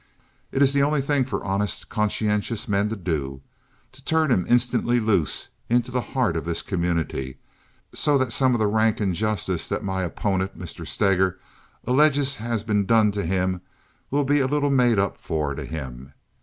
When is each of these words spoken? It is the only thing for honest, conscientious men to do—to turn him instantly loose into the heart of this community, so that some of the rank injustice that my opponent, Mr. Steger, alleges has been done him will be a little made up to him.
It 0.51 0.63
is 0.63 0.73
the 0.73 0.81
only 0.81 0.99
thing 1.01 1.25
for 1.25 1.43
honest, 1.43 1.87
conscientious 1.87 2.67
men 2.67 2.89
to 2.89 2.95
do—to 2.95 4.03
turn 4.03 4.31
him 4.31 4.47
instantly 4.49 4.99
loose 4.99 5.49
into 5.69 5.91
the 5.91 6.01
heart 6.01 6.35
of 6.35 6.43
this 6.43 6.63
community, 6.63 7.37
so 7.93 8.17
that 8.17 8.33
some 8.33 8.55
of 8.55 8.59
the 8.59 8.65
rank 8.65 8.99
injustice 8.99 9.67
that 9.67 9.83
my 9.83 10.01
opponent, 10.01 10.57
Mr. 10.57 10.87
Steger, 10.87 11.37
alleges 11.85 12.37
has 12.37 12.63
been 12.63 12.87
done 12.87 13.11
him 13.11 13.61
will 14.09 14.23
be 14.23 14.39
a 14.39 14.47
little 14.47 14.71
made 14.71 14.97
up 14.97 15.23
to 15.23 15.65
him. 15.65 16.13